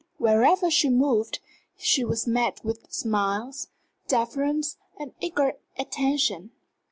[0.17, 1.41] Wherever she moved
[1.77, 3.67] she was met with smiles,
[4.07, 6.49] deference, and eager attention.